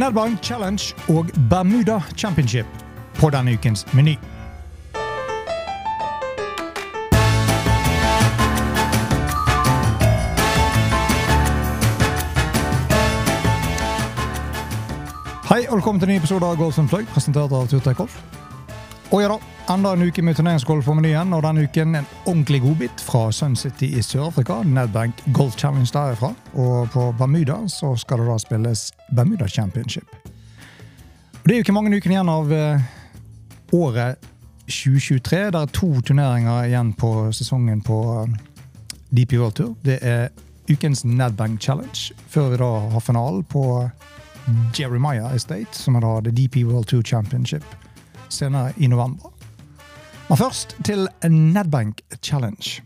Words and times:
Nedbank 0.00 0.42
Challenge 0.42 0.94
og 1.08 1.26
Bermuda 1.50 2.00
Championship 2.16 2.66
på 3.14 3.28
denne 3.30 3.52
ukens 3.52 3.82
meny. 3.92 4.14
Hei 15.50 15.66
og 15.68 15.74
velkommen 15.74 16.00
til 16.00 16.08
en 16.08 16.14
ny 16.14 16.16
episode 16.16 16.46
av 16.46 16.56
Golf 16.56 16.80
Plug, 16.88 17.04
presentert 17.12 17.52
av 17.52 17.68
Turtech 17.68 18.00
Golf. 18.00 18.16
Og 19.10 19.20
ja 19.20 19.28
da, 19.28 19.36
enda 19.70 19.92
en 19.92 20.02
uke 20.02 20.22
med 20.22 20.34
turneringsgolf 20.36 20.84
på 20.84 20.94
menyen, 20.98 21.30
og 21.36 21.44
denne 21.44 21.62
uken 21.62 21.94
en 21.94 22.06
ordentlig 22.24 22.58
godbit 22.64 23.02
fra 23.06 23.28
Sun 23.32 23.54
City 23.56 23.86
i 23.94 24.02
Sør-Afrika. 24.02 24.62
Nedbank 24.66 25.22
Golf 25.36 25.54
Challenge 25.58 25.90
derifra. 25.92 26.32
Og 26.54 26.90
på 26.90 27.12
Bermuda 27.18 27.60
så 27.68 27.92
skal 27.96 28.18
det 28.18 28.26
da 28.26 28.38
spilles 28.42 28.92
Bermuda 29.14 29.48
Championship. 29.48 30.04
Og 31.42 31.44
Det 31.44 31.52
er 31.52 31.56
jo 31.56 31.64
ikke 31.66 31.76
mange 31.76 31.96
ukene 31.96 32.16
igjen 32.16 32.32
av 32.32 32.52
eh, 32.52 32.82
året 33.72 34.18
2023. 34.66 35.38
Det 35.54 35.62
er 35.62 35.74
to 35.78 35.90
turneringer 36.00 36.66
igjen 36.66 36.92
på 36.92 37.32
sesongen 37.32 37.82
på 37.86 37.98
eh, 38.24 38.36
DP 39.10 39.38
World 39.38 39.54
Tour. 39.54 39.74
Det 39.84 39.98
er 40.02 40.28
ukens 40.70 41.04
Nedbank 41.04 41.60
Challenge, 41.62 42.14
før 42.28 42.48
vi 42.50 42.62
da 42.62 42.72
har 42.90 43.00
finalen 43.06 43.44
på 43.44 43.90
Jeremiah 44.78 45.34
Estate, 45.34 45.78
som 45.78 45.94
er 45.94 46.00
da 46.00 46.16
The 46.26 46.34
DP 46.34 46.64
World 46.66 46.90
Tour 46.90 47.02
Championship 47.02 47.64
senere 48.28 48.72
i 48.76 48.86
november. 48.86 49.39
Men 50.30 50.38
først 50.38 50.76
til 50.86 51.08
Nedbank 51.26 52.00
Challenge. 52.22 52.82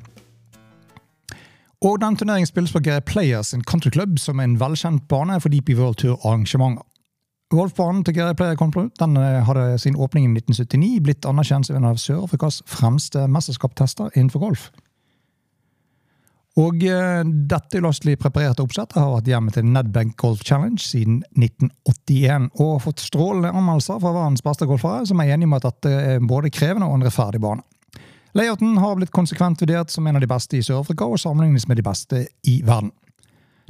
Og 1.84 2.00
den 2.00 2.16
Turneringen 2.16 2.46
spilles 2.46 2.72
på 2.72 2.80
Gary 2.80 3.00
Players 3.00 3.52
in 3.52 3.64
Country 3.64 3.90
Club, 3.90 4.18
som 4.18 4.38
er 4.38 4.44
en 4.48 4.60
velkjent 4.60 5.04
bane 5.08 5.36
for 5.40 5.52
DP 5.52 5.74
World 5.76 5.98
Tour-arrangementer. 6.00 6.86
Golfbanen 7.50 8.04
til 8.04 8.14
Gary 8.14 8.32
Player 8.32 8.56
Country 8.56 8.86
den 9.00 9.16
eh, 9.16 9.44
hadde 9.44 9.78
sin 9.78 9.96
åpning 9.96 10.24
i 10.24 10.32
1979, 10.38 11.02
blitt 11.04 11.28
anerkjent 11.28 11.68
som 11.68 11.76
en 11.76 11.90
av 11.90 12.00
Sør-Afrikas 12.00 12.62
fremste 12.66 13.26
mesterskapstester 13.28 14.08
innenfor 14.16 14.40
golf. 14.46 14.70
Og 16.60 16.84
eh, 16.86 17.22
dette 17.50 17.80
ulastelig 17.82 18.14
preparerte 18.22 18.62
oppsettet 18.62 19.00
har 19.00 19.10
vært 19.16 19.30
hjemme 19.30 19.50
til 19.54 19.66
Nedbank 19.66 20.14
Golf 20.20 20.44
Challenge 20.46 20.78
siden 20.78 21.22
1981, 21.34 22.50
og 22.62 22.82
fått 22.84 23.02
strålende 23.02 23.50
anmeldelser 23.50 23.98
fra 23.98 24.12
verdens 24.14 24.44
beste 24.46 24.68
golfere, 24.70 25.02
som 25.10 25.22
er 25.22 25.32
enige 25.34 25.50
om 25.50 25.56
at 25.58 25.66
dette 25.66 25.94
er 26.14 26.22
både 26.22 26.52
krevende 26.54 26.86
og 26.86 27.00
en 27.00 27.06
rettferdig 27.08 27.42
bane. 27.42 27.66
Layouten 28.38 28.78
har 28.82 28.94
blitt 28.98 29.14
konsekvent 29.14 29.62
vurdert 29.62 29.90
som 29.94 30.06
en 30.06 30.18
av 30.18 30.22
de 30.22 30.30
beste 30.30 30.58
i 30.58 30.62
Sør-Afrika, 30.62 31.06
og 31.06 31.18
sammenlignes 31.22 31.66
med 31.70 31.78
de 31.78 31.86
beste 31.86 32.22
i 32.50 32.60
verden. 32.66 32.94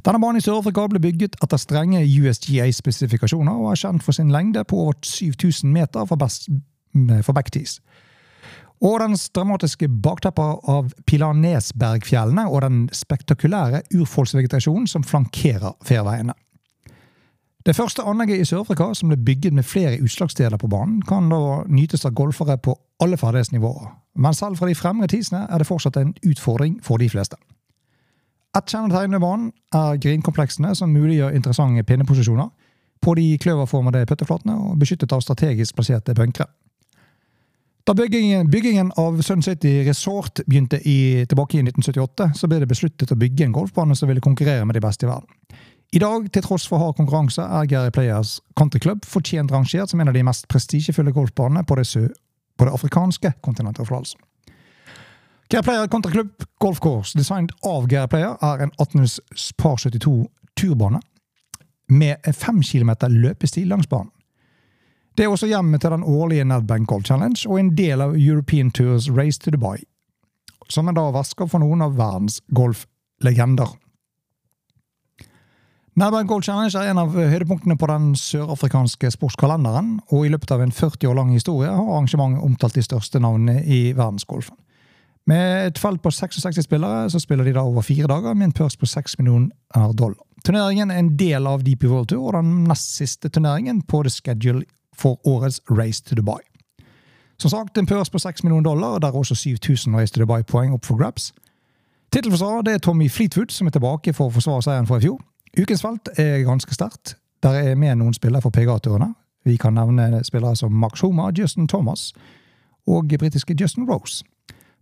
Denne 0.05 0.21
banen 0.21 0.41
i 0.41 0.45
Sør-Afrika 0.45 0.85
ble 0.93 1.01
bygget 1.01 1.39
etter 1.41 1.61
strenge 1.61 2.05
USGA-spesifikasjoner, 2.05 3.61
og 3.61 3.73
er 3.73 3.81
kjent 3.81 4.05
for 4.05 4.17
sin 4.17 4.33
lengde 4.33 4.65
på 4.69 4.83
over 4.85 4.97
7000 5.01 5.73
meter 5.73 6.05
for, 6.09 6.21
best, 6.21 6.51
for 7.25 7.33
backtees. 7.33 7.79
Og 8.85 8.99
dens 9.01 9.31
dramatiske 9.33 9.89
baktepper 9.89 10.59
av 10.69 10.91
Pilanesbergfjellene 11.09 12.45
og 12.51 12.61
den 12.67 12.81
spektakulære 12.93 13.81
urfolksvegetasjonen 13.95 14.87
som 14.91 15.07
flankerer 15.07 15.73
ferveiene. 15.89 16.35
Det 17.65 17.73
første 17.77 18.05
anlegget 18.05 18.43
i 18.43 18.45
Sør-Afrika 18.45 18.91
som 18.93 19.09
ble 19.09 19.17
bygget 19.25 19.55
med 19.57 19.65
flere 19.65 19.97
utslagssteder 20.05 20.61
på 20.61 20.69
banen, 20.69 20.99
kan 21.03 21.31
da 21.33 21.63
nytes 21.65 22.05
av 22.05 22.13
golfere 22.13 22.59
på 22.61 22.75
alle 23.01 23.17
ferdighetsnivåer, 23.17 23.87
men 24.21 24.37
selv 24.37 24.61
fra 24.61 24.69
de 24.69 24.77
fremre 24.77 25.09
tisene 25.09 25.47
er 25.49 25.59
det 25.63 25.67
fortsatt 25.67 25.97
en 25.97 26.13
utfordring 26.29 26.77
for 26.85 27.01
de 27.01 27.09
fleste. 27.09 27.41
Et 28.55 28.69
kjennetegn 28.69 29.17
ved 29.17 29.25
banen 29.25 29.49
er 29.75 29.97
grinkompleksene 29.97 30.75
som 30.77 30.93
muliggjør 30.93 31.33
interessante 31.35 31.83
pinneposisjoner 31.89 32.53
på 33.01 33.15
de 33.17 33.25
kløverformede 33.41 34.05
putteflatene 34.07 34.59
og 34.61 34.77
beskyttet 34.79 35.13
av 35.17 35.25
strategisk 35.25 35.75
plasserte 35.75 36.15
bunkere. 36.15 36.53
Da 37.85 37.95
byggingen, 37.95 38.51
byggingen, 38.51 38.93
av 38.97 39.23
Sun 39.23 39.43
City 39.43 39.85
Resort 39.85 40.41
begynte 40.47 40.79
i, 40.89 41.27
tilbake 41.29 41.59
i 41.59 41.61
1978, 41.61 42.31
så 42.35 42.49
ble 42.49 42.63
det 42.63 42.69
besluttet 42.71 43.11
å 43.13 43.19
bygge 43.21 43.45
en 43.45 43.53
golfbane 43.53 43.97
som 43.97 44.09
ville 44.09 44.25
konkurrere 44.25 44.65
med 44.65 44.79
de 44.79 44.81
beste 44.81 45.05
i 45.05 45.11
verden. 45.11 45.29
I 45.93 46.01
dag, 46.01 46.31
til 46.33 46.43
tross 46.47 46.65
for 46.67 46.81
hard 46.81 46.97
konkurranse, 46.97 47.45
er 47.45 47.69
Gary 47.69 47.93
Players 47.93 48.39
Country 48.57 48.81
Club 48.81 49.05
fortjent 49.05 49.53
rangert 49.53 49.93
som 49.93 50.01
en 50.01 50.09
av 50.09 50.17
de 50.17 50.25
mest 50.25 50.49
prestisjefulle 50.49 51.13
golfbanene 51.13 51.67
på 51.69 51.77
det, 51.77 51.87
på 52.57 52.65
det 52.65 52.73
afrikanske 52.73 53.35
kontinentet. 53.45 54.17
Gary 55.53 55.63
Player 55.69 55.87
Country 55.87 56.17
Club 56.17 56.49
Golf 56.65 56.81
Course, 56.81 57.13
designet 57.19 57.53
av 57.69 57.85
Gary 57.93 58.09
Player, 58.09 58.41
er 58.41 58.65
en 58.65 58.73
18 58.81 59.05
par 59.61 59.77
72 59.77 60.25
turbane 60.57 61.05
med 61.93 62.17
5 62.33 62.65
km 62.65 62.97
løpestil 63.13 63.69
langs 63.69 63.87
banen. 63.93 64.14
Det 65.15 65.25
er 65.25 65.31
også 65.31 65.47
hjemmet 65.47 65.81
til 65.81 65.93
den 65.95 66.03
årlige 66.03 66.45
Nedbank 66.45 66.89
Gold 66.91 67.05
Challenge 67.07 67.39
og 67.47 67.61
en 67.61 67.71
del 67.79 68.03
av 68.03 68.17
European 68.19 68.73
Tours 68.75 69.07
Race 69.15 69.39
to 69.39 69.53
Dubai, 69.55 69.85
som 70.69 70.91
er 70.91 70.97
da 70.97 71.05
vasker 71.15 71.47
for 71.47 71.63
noen 71.63 71.85
av 71.87 71.95
verdens 71.95 72.41
golflegender. 72.51 73.77
Nedbank 75.95 76.27
Gold 76.27 76.49
Challenge 76.49 76.75
er 76.75 76.91
en 76.91 76.99
av 77.05 77.15
høydepunktene 77.15 77.79
på 77.79 77.87
den 77.87 78.11
sørafrikanske 78.19 79.13
sportskalenderen, 79.15 80.01
og 80.11 80.27
i 80.27 80.35
løpet 80.35 80.51
av 80.51 80.65
en 80.65 80.75
40 80.75 81.07
år 81.13 81.19
lang 81.21 81.31
historie 81.31 81.71
har 81.71 81.79
arrangementet 81.95 82.43
omtalt 82.43 82.75
de 82.75 82.83
største 82.83 83.23
navnene 83.23 83.63
i 83.63 83.93
verdensgolfen. 83.95 84.59
Med 85.31 85.69
et 85.71 85.79
felt 85.79 86.03
på 86.03 86.11
66 86.11 86.67
spillere 86.67 87.07
så 87.09 87.23
spiller 87.23 87.47
de 87.47 87.55
da 87.55 87.63
over 87.63 87.87
fire 87.87 88.11
dager 88.11 88.35
med 88.35 88.51
en 88.51 88.59
pørs 88.59 88.75
på 88.77 88.91
6 88.91 89.21
millioner 89.21 89.95
dollar. 89.95 90.19
Turneringen 90.45 90.91
er 90.91 90.99
en 91.01 91.15
del 91.17 91.47
av 91.47 91.63
DP 91.65 91.87
World 91.87 92.11
Tour 92.11 92.27
og 92.27 92.41
den 92.41 92.65
nest 92.67 92.99
siste 92.99 93.31
turneringen 93.31 93.79
på 93.87 94.03
the 94.03 94.11
schedule 94.13 94.67
for 94.99 95.21
årets 95.27 95.61
Race 95.71 96.03
to 96.03 96.15
Dubai. 96.15 96.41
Som 97.39 97.51
sagt, 97.51 97.79
en 97.79 97.87
pørs 97.87 98.11
på 98.11 98.19
6 98.19 98.45
millioner 98.45 98.71
dollar, 98.71 98.99
der 98.99 99.09
er 99.09 99.13
også 99.13 99.35
7000 99.35 99.97
Race 99.97 100.15
to 100.15 100.21
Dubai-poeng 100.21 100.73
opp 100.75 100.85
for 100.85 100.97
grabs. 100.97 101.33
Tittelforsvarer 102.13 102.75
er 102.75 102.79
Tommy 102.79 103.11
Fleetwood, 103.11 103.51
som 103.51 103.67
er 103.67 103.71
tilbake 103.75 104.13
for 104.13 104.31
å 104.31 104.35
forsvare 104.35 104.63
seieren 104.63 104.87
fra 104.87 105.01
i 105.01 105.05
fjor. 105.07 105.19
Ukens 105.59 105.83
felt 105.83 106.09
er 106.19 106.45
ganske 106.47 106.75
sterkt. 106.75 107.17
Der 107.43 107.51
er 107.51 107.75
med 107.75 107.99
noen 107.99 108.15
spillere 108.15 108.43
for 108.43 108.55
PGA-turene. 108.55 109.15
Vi 109.45 109.57
kan 109.57 109.75
nevne 109.75 110.23
spillere 110.25 110.57
som 110.57 110.73
Max 110.73 111.01
Homer, 111.01 111.33
Justin 111.39 111.69
Thomas 111.69 112.13
og 112.87 113.11
britiske 113.19 113.57
Justin 113.61 113.91
Rose. 113.91 114.25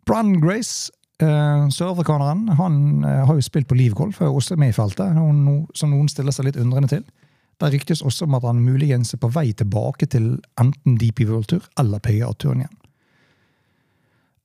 Brann 0.06 0.40
Grace, 0.40 0.92
eh, 1.22 1.70
sørafrikaneren, 1.70 2.48
han 2.48 3.04
eh, 3.04 3.26
har 3.26 3.34
jo 3.34 3.40
spilt 3.40 3.68
på 3.68 3.74
livgolf, 3.74 4.20
er 4.20 4.26
også 4.26 4.56
med 4.56 4.68
i 4.68 4.72
feltet, 4.72 5.14
som 5.74 5.90
noen 5.90 6.08
stiller 6.08 6.32
seg 6.32 6.44
litt 6.44 6.56
undrende 6.56 6.88
til. 6.88 7.04
Det 7.62 7.70
ryktes 7.76 8.02
også 8.02 8.26
om 8.26 8.34
at 8.34 8.46
han 8.48 8.62
muligens 8.64 9.14
er 9.14 9.20
på 9.22 9.30
vei 9.30 9.52
tilbake 9.54 10.08
til 10.10 10.32
enten 10.58 10.96
DP 10.98 11.28
World 11.28 11.52
Tour 11.52 11.68
eller 11.78 12.02
PGA-turen 12.02 12.64
igjen. 12.64 12.78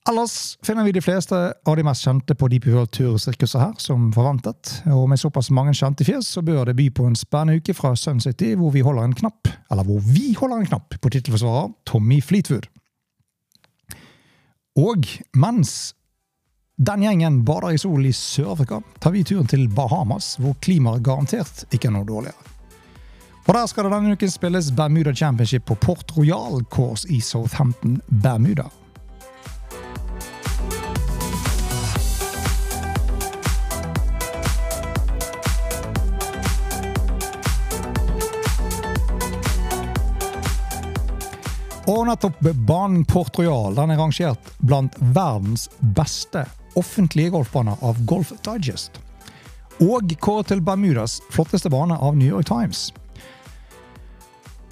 Ellers 0.07 0.57
finner 0.63 0.85
vi 0.87 0.93
de 0.95 1.01
fleste 1.03 1.35
av 1.35 1.75
de 1.75 1.83
mest 1.83 2.05
kjente 2.05 2.35
på 2.37 2.47
DP 2.47 2.69
World 2.71 2.93
Tour-sirkuset 2.95 3.59
her, 3.59 3.73
som 3.81 4.05
forventet. 4.15 4.77
Og 4.93 5.03
med 5.11 5.19
såpass 5.19 5.49
mange 5.51 5.73
kjente 5.75 6.05
fjes, 6.07 6.29
så 6.31 6.43
bør 6.45 6.69
det 6.69 6.77
by 6.77 6.87
på 6.95 7.09
en 7.09 7.17
spennende 7.17 7.59
uke 7.59 7.75
fra 7.75 7.91
Sun 7.99 8.21
City, 8.23 8.53
hvor 8.55 8.71
vi 8.71 8.85
holder 8.85 9.03
en 9.03 9.17
knapp, 9.17 9.51
eller 9.71 9.83
hvor 9.83 9.99
vi 10.05 10.31
holder 10.37 10.61
en 10.61 10.69
knapp 10.69 10.95
på 11.01 11.11
tittelforsvarer 11.11 11.73
Tommy 11.89 12.21
Fleetwood. 12.23 12.69
Og 14.79 15.09
mens 15.35 15.73
den 16.77 17.03
gjengen 17.03 17.41
bader 17.43 17.73
i 17.73 17.81
sol 17.81 18.05
i 18.05 18.13
Sør-Afrika, 18.15 18.79
tar 19.01 19.11
vi 19.11 19.25
turen 19.27 19.49
til 19.49 19.67
Bahamas, 19.67 20.35
hvor 20.39 20.55
klimaet 20.63 21.03
garantert 21.03 21.65
ikke 21.73 21.89
er 21.89 21.97
noe 21.97 22.07
dårligere. 22.07 22.56
Og 23.47 23.53
Der 23.53 23.67
skal 23.67 23.85
det 23.87 23.93
denne 23.93 24.11
uken 24.11 24.31
spilles 24.31 24.71
Bermuda 24.75 25.13
Championship 25.15 25.65
på 25.65 25.75
Port 25.75 26.11
Royal 26.17 26.65
Course 26.69 27.07
i 27.07 27.21
Southampton, 27.21 28.01
Bermuda. 28.07 28.65
Og 41.87 42.03
nettopp 42.11 42.43
banen 42.67 43.07
Port 43.07 43.39
Royal 43.39 43.79
den 43.79 43.95
er 43.95 44.03
rangert 44.03 44.53
blant 44.59 44.99
verdens 44.99 45.69
beste 45.95 46.43
offentlige 46.75 47.31
golfbaner 47.31 47.79
av 47.79 48.03
Golf 48.03 48.35
Digest. 48.43 48.99
Og 49.79 50.17
kåret 50.19 50.51
til 50.51 50.59
Bermudas 50.59 51.21
flotteste 51.31 51.71
bane 51.71 51.95
av 51.95 52.19
New 52.19 52.27
York 52.27 52.51
Times 52.51 52.89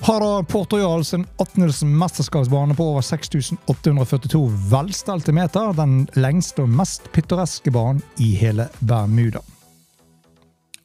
har 0.06 0.20
da 0.20 0.44
Port 0.44 0.74
Royal 0.74 1.06
sin 1.06 1.28
18. 1.38 1.98
mesterskapsbane 1.98 2.76
på 2.76 2.84
over 2.84 3.02
6842 3.02 4.50
velstelte 4.72 5.32
meter. 5.34 5.74
Den 5.74 6.08
lengste 6.14 6.62
og 6.62 6.70
mest 6.70 7.08
pittoreske 7.12 7.72
banen 7.74 8.04
i 8.22 8.36
hele 8.38 8.68
Bermuda. 8.80 9.42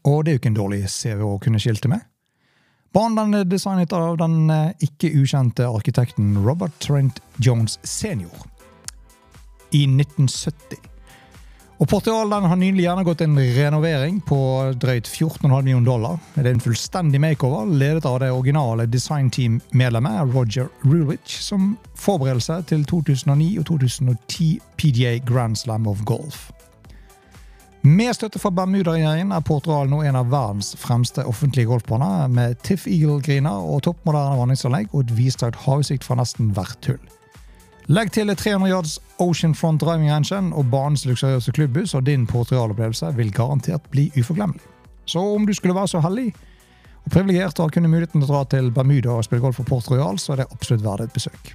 Og 0.08 0.24
det 0.24 0.30
er 0.30 0.38
jo 0.38 0.40
ikke 0.40 0.52
en 0.54 0.56
dårlig 0.56 0.80
CV 0.88 1.20
å 1.26 1.34
kunne 1.42 1.60
skilte 1.60 1.90
med. 1.92 2.06
Banen 2.96 3.36
er 3.36 3.44
designet 3.44 3.92
av 3.92 4.16
den 4.22 4.48
eh, 4.48 4.72
ikke 4.88 5.12
ukjente 5.20 5.68
arkitekten 5.68 6.38
Robert 6.46 6.80
Trent 6.80 7.20
Jones 7.36 7.76
senior 7.84 8.48
i 9.76 9.84
1970. 9.84 10.89
Og 11.80 11.88
Portugal 11.88 12.28
har 12.28 12.58
nylig 12.60 12.82
gjennomgått 12.84 13.22
en 13.24 13.38
renovering 13.56 14.18
på 14.28 14.36
drøyt 14.76 15.06
14,5 15.08 15.62
millioner 15.62 15.86
dollar. 15.86 16.18
Det 16.34 16.42
er 16.44 16.52
en 16.52 16.60
fullstendig 16.60 17.20
makeover 17.24 17.70
ledet 17.72 18.04
av 18.04 18.18
det 18.20 18.28
originale 18.34 18.84
designteam-medlemmet 18.84 20.34
Roger 20.34 20.68
Rulwich 20.84 21.38
som 21.40 21.78
forberedelse 21.96 22.58
til 22.68 22.84
2009 22.84 23.46
og 23.62 23.64
2010 23.70 24.50
PGA 24.76 25.14
Grand 25.24 25.56
Slam 25.56 25.88
of 25.88 26.02
Golf. 26.04 26.50
Med 27.80 28.12
støtte 28.12 28.38
fra 28.42 28.52
Bermuda-regjeringen 28.52 29.32
er 29.32 29.40
Portugal 29.40 29.88
nå 29.88 30.02
en 30.04 30.18
av 30.20 30.28
verdens 30.28 30.74
fremste 30.76 31.24
offentlige 31.24 31.70
golfbaner, 31.70 32.28
med 32.28 32.60
Tiff 32.60 32.84
Eagle-griner 32.84 33.56
og 33.56 33.86
toppmoderne 33.88 34.36
vanningsanlegg 34.36 34.92
og 34.92 35.06
et 35.06 35.16
vidstrakt 35.16 35.64
havutsikt 35.64 36.04
fra 36.04 36.20
nesten 36.20 36.52
hvert 36.52 36.92
hull. 36.92 37.00
Legg 37.90 38.12
til 38.14 38.30
300 38.30 38.70
yards 38.70 38.92
Oceanfront 39.18 39.80
driving 39.82 40.12
engine 40.14 40.54
og 40.54 40.68
banens 40.70 41.02
luksuriøse 41.08 41.50
klubbhus, 41.50 41.94
og 41.98 42.04
din 42.06 42.26
Portugal-opplevelse 42.26 43.08
vil 43.16 43.32
garantert 43.34 43.88
bli 43.90 44.12
uforglemmelig. 44.14 44.62
Så 45.10 45.18
om 45.18 45.46
du 45.46 45.52
skulle 45.54 45.74
være 45.74 45.90
så 45.90 46.02
heldig 46.04 46.28
og 47.00 47.10
privilegert 47.10 47.58
å 47.58 47.66
kunne 47.72 47.90
muligheten 47.90 48.22
til 48.22 48.28
å 48.28 48.30
dra 48.30 48.44
til 48.52 48.70
Bermuda 48.70 49.16
og 49.16 49.26
spille 49.26 49.42
golf 49.42 49.58
for 49.58 49.66
Port 49.66 49.90
Royal, 49.90 50.22
så 50.22 50.36
er 50.36 50.44
det 50.44 50.48
absolutt 50.54 50.86
verdt 50.86 51.08
et 51.08 51.18
besøk. 51.18 51.52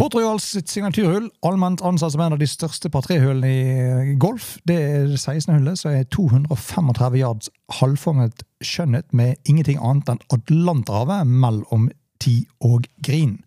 Port 0.00 0.16
Royals 0.16 0.48
signaturhull, 0.64 1.28
allment 1.44 1.84
ansatt 1.84 2.16
som 2.16 2.24
en 2.24 2.38
av 2.38 2.40
de 2.40 2.48
største 2.48 2.88
par 2.88 3.04
tre-hullene 3.04 3.52
i 3.52 4.16
golf, 4.16 4.54
det 4.64 4.80
er 4.80 5.08
det 5.12 5.20
16. 5.20 5.58
hullet, 5.58 5.84
som 5.84 5.92
er 5.92 6.08
235 6.08 7.20
yards 7.20 7.52
halvformet 7.82 8.48
skjønnhet 8.64 9.12
med 9.12 9.36
ingenting 9.44 9.76
annet 9.76 10.16
enn 10.16 10.28
Atlanterhavet 10.32 11.28
mellom 11.28 11.90
ti 12.24 12.46
og 12.64 12.88
green. 13.04 13.42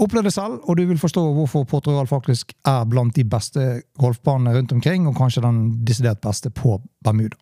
Opplev 0.00 0.24
det 0.24 0.32
selv, 0.32 0.62
og 0.64 0.78
du 0.78 0.86
vil 0.88 0.98
forstå 0.98 1.22
hvorfor 1.36 1.66
Portugal 1.68 2.06
faktisk 2.08 2.54
er 2.66 2.86
blant 2.88 3.16
de 3.16 3.24
beste 3.28 3.82
golfbanene 4.00 4.54
rundt 4.56 4.72
omkring, 4.72 5.06
og 5.08 5.16
kanskje 5.18 5.44
den 5.44 5.84
desidert 5.84 6.22
beste 6.24 6.50
på 6.50 6.78
Bermuda. 7.04 7.36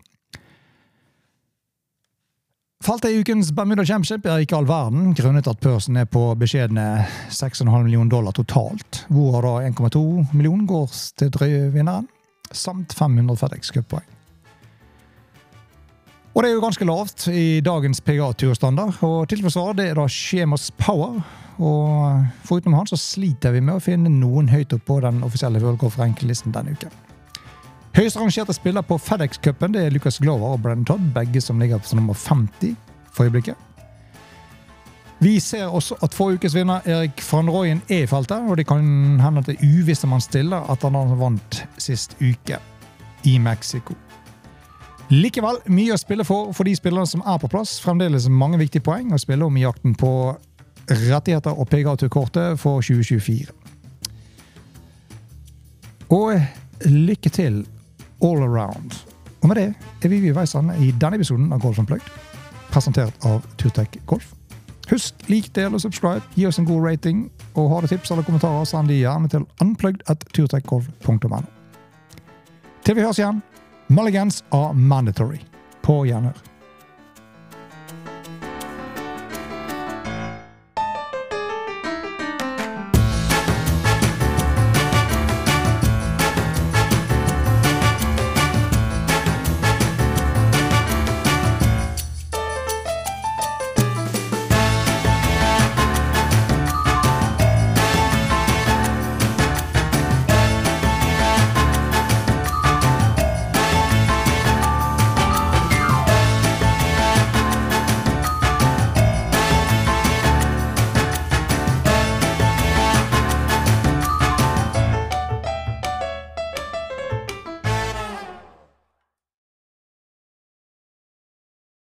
Feltet 2.82 3.10
i 3.10 3.20
ukens 3.20 3.50
Bermuda 3.54 3.84
Championship 3.84 4.26
er 4.26 4.42
ikke 4.42 4.56
all 4.58 4.66
verden, 4.66 5.14
grunnet 5.14 5.48
at 5.50 5.58
pørsen 5.62 5.98
er 5.98 6.06
på 6.10 6.20
beskjedne 6.38 6.84
6,5 7.30 7.66
millioner 7.84 8.10
dollar 8.10 8.34
totalt, 8.34 9.04
hvor 9.10 9.42
da 9.42 9.56
1,2 9.66 10.02
millioner 10.32 10.66
går 10.66 10.94
til 11.18 11.32
drøyevinneren, 11.34 12.06
samt 12.50 12.94
500 12.94 13.38
FedEx 13.38 13.74
Cup-poeng. 13.74 14.06
Og 16.34 16.42
det 16.42 16.52
er 16.52 16.54
jo 16.54 16.62
ganske 16.62 16.86
lavt 16.86 17.26
i 17.34 17.58
dagens 17.66 18.00
PGA-turstandard, 18.00 19.02
og 19.02 19.26
til 19.30 19.42
forsvar 19.42 19.74
det 19.74 19.90
er 19.90 19.98
da 19.98 20.06
Schemas 20.06 20.70
Power, 20.78 21.18
og 21.58 22.24
foruten 22.46 22.74
han 22.74 22.86
så 22.86 22.96
sliter 22.98 23.54
vi 23.54 23.62
med 23.64 23.78
å 23.78 23.82
finne 23.82 24.10
noen 24.12 24.50
høyt 24.52 24.72
oppe 24.76 24.86
på 24.86 25.00
den 25.04 25.22
offisielle 25.26 25.60
World 25.62 25.80
Golf 25.82 25.98
Rank-listen 25.98 26.54
denne 26.54 26.74
uken. 26.76 26.92
Høyest 27.98 28.18
rangerte 28.20 28.54
spiller 28.54 28.84
på 28.86 28.98
FedEx-cupen 29.02 29.74
er 29.74 29.90
Lucas 29.90 30.20
Glover 30.22 30.54
og 30.54 30.62
Brennan 30.62 30.86
Todd, 30.86 31.08
begge 31.14 31.42
som 31.42 31.58
ligger 31.58 31.82
på 31.82 31.98
nummer 31.98 32.14
50 32.14 32.76
for 33.10 33.26
øyeblikket. 33.26 33.56
Vi 35.18 35.40
ser 35.42 35.66
også 35.66 35.96
at 36.02 36.14
forrige 36.14 36.38
ukes 36.38 36.54
vinner 36.54 36.84
Erik 36.86 37.22
van 37.32 37.50
Rooyen 37.50 37.80
er 37.88 38.04
i 38.04 38.06
feltet, 38.06 38.38
og 38.46 38.56
det 38.56 38.68
kan 38.68 38.84
hende 39.18 39.40
at 39.42 39.48
det 39.50 39.56
er 39.58 39.80
uvisst 39.80 40.06
om 40.06 40.14
han 40.14 40.22
stiller 40.22 40.70
at 40.70 40.82
han 40.86 41.18
vant 41.18 41.64
sist 41.78 42.14
uke 42.20 42.60
i 43.26 43.38
Mexico. 43.42 43.96
Likevel 45.10 45.58
mye 45.72 45.96
å 45.96 45.98
spille 45.98 46.24
for 46.28 46.52
for 46.52 46.68
de 46.68 46.76
spillerne 46.76 47.08
som 47.08 47.24
er 47.26 47.38
på 47.40 47.48
plass. 47.50 47.78
Fremdeles 47.80 48.28
mange 48.28 48.60
viktige 48.60 48.84
poeng 48.84 49.10
å 49.10 49.18
spille 49.18 49.46
om 49.46 49.56
i 49.56 49.64
jakten 49.64 49.96
på 49.98 50.12
rettigheter 50.90 51.50
og 51.50 51.68
PGA-kortet 51.68 52.58
for 52.60 52.80
2024. 52.80 53.46
Og 56.08 56.40
lykke 56.86 57.30
til 57.30 57.66
all 58.24 58.42
around. 58.42 59.04
Og 59.42 59.48
med 59.48 59.56
det 59.56 59.74
er 60.04 60.08
vi 60.08 60.20
ved 60.22 60.34
veis 60.34 60.54
ende 60.54 60.74
i 60.82 60.90
denne 60.90 61.20
episoden 61.20 61.52
av 61.52 61.60
Golf 61.62 61.78
Unplugged, 61.78 62.08
presentert 62.72 63.26
av 63.26 63.44
Turtek 63.58 64.00
Golf. 64.06 64.32
Husk, 64.90 65.14
lik, 65.28 65.50
del 65.54 65.74
og 65.76 65.82
subscribe, 65.84 66.24
gi 66.34 66.46
oss 66.48 66.58
en 66.58 66.66
god 66.66 66.80
rating, 66.86 67.26
og 67.54 67.70
har 67.70 67.84
du 67.84 67.90
tips 67.90 68.10
eller 68.10 68.24
kommentarer, 68.24 68.64
send 68.64 68.88
de 68.88 68.96
gjerne 69.02 69.28
til 69.28 69.44
unplugged.turtekgolf.no. 69.60 71.42
Til 72.84 72.96
vi 72.96 73.04
høres 73.04 73.20
igjen, 73.20 73.42
mulligans 73.88 74.44
are 74.50 74.72
mandatory. 74.74 75.42
På 75.82 76.04
gjenhør. 76.08 76.36